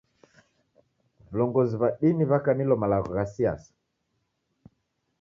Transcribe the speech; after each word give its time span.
Vilongozi 1.29 1.75
w'a 1.81 1.89
dini 1.99 2.23
wakanilo 2.31 2.73
malagho 2.81 3.09
gha 3.17 3.25
siasa. 3.33 3.71